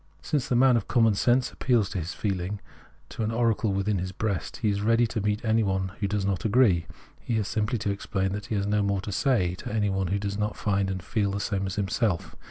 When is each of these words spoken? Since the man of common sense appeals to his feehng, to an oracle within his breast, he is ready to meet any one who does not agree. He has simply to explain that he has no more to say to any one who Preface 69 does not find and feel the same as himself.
Since 0.23 0.49
the 0.49 0.55
man 0.55 0.77
of 0.77 0.87
common 0.87 1.13
sense 1.13 1.51
appeals 1.51 1.87
to 1.89 1.99
his 1.99 2.09
feehng, 2.15 2.57
to 3.09 3.21
an 3.21 3.29
oracle 3.29 3.71
within 3.71 3.99
his 3.99 4.11
breast, 4.11 4.57
he 4.57 4.69
is 4.71 4.81
ready 4.81 5.05
to 5.05 5.21
meet 5.21 5.45
any 5.45 5.61
one 5.61 5.89
who 5.99 6.07
does 6.07 6.25
not 6.25 6.43
agree. 6.43 6.87
He 7.19 7.35
has 7.35 7.47
simply 7.47 7.77
to 7.77 7.91
explain 7.91 8.31
that 8.31 8.47
he 8.47 8.55
has 8.55 8.65
no 8.65 8.81
more 8.81 9.01
to 9.01 9.11
say 9.11 9.53
to 9.53 9.71
any 9.71 9.91
one 9.91 10.07
who 10.07 10.13
Preface 10.19 10.31
69 10.31 10.31
does 10.31 10.37
not 10.39 10.57
find 10.57 10.89
and 10.89 11.03
feel 11.03 11.29
the 11.29 11.39
same 11.39 11.67
as 11.67 11.75
himself. 11.75 12.35